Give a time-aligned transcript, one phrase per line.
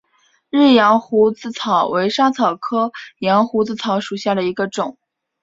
[0.49, 4.97] 日羊胡子草为莎草科羊胡子草属下的一个种。